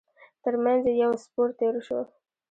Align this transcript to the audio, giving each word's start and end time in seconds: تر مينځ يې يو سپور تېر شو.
تر 0.43 0.53
مينځ 0.63 0.83
يې 0.89 0.93
يو 1.03 1.11
سپور 1.23 1.49
تېر 1.59 1.75
شو. 1.87 1.99